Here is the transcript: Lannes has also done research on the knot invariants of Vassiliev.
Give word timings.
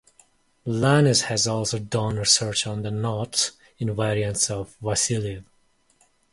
Lannes 0.65 1.21
has 1.25 1.45
also 1.45 1.77
done 1.77 2.17
research 2.17 2.65
on 2.65 2.81
the 2.81 2.89
knot 2.89 3.51
invariants 3.79 4.49
of 4.49 4.75
Vassiliev. 4.81 5.43